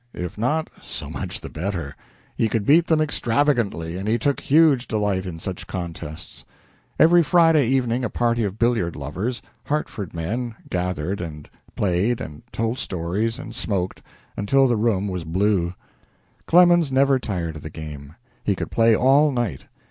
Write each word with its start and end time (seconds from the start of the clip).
If 0.15 0.35
not, 0.35 0.67
so 0.81 1.11
much 1.11 1.41
the 1.41 1.49
better; 1.51 1.95
he 2.35 2.49
could 2.49 2.65
beat 2.65 2.87
them 2.87 2.99
extravagantly, 3.01 3.97
and 3.97 4.07
he 4.07 4.17
took 4.17 4.39
huge 4.39 4.87
delight 4.87 5.27
in 5.27 5.37
such 5.37 5.67
contests. 5.67 6.43
Every 6.97 7.21
Friday 7.21 7.67
evening 7.67 8.03
a 8.03 8.09
party 8.09 8.43
of 8.43 8.57
billiard 8.57 8.95
lovers 8.95 9.43
Hartford 9.65 10.15
men 10.15 10.55
gathered 10.71 11.21
and 11.21 11.47
played, 11.75 12.19
and 12.19 12.41
told 12.51 12.79
stories, 12.79 13.37
and 13.37 13.53
smoked, 13.53 14.01
until 14.35 14.67
the 14.67 14.75
room 14.75 15.07
was 15.07 15.23
blue. 15.23 15.75
Clemens 16.47 16.91
never 16.91 17.19
tired 17.19 17.57
of 17.57 17.61
the 17.61 17.69
game. 17.69 18.15
He 18.43 18.55
could 18.55 18.71
play 18.71 18.95
all 18.95 19.29
night. 19.31 19.65